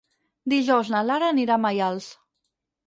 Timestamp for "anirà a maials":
1.35-2.11